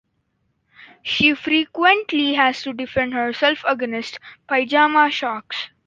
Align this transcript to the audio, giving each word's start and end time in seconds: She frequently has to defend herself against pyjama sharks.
She 1.03 1.35
frequently 1.35 2.33
has 2.33 2.63
to 2.63 2.73
defend 2.73 3.13
herself 3.13 3.63
against 3.67 4.17
pyjama 4.49 5.11
sharks. 5.11 5.69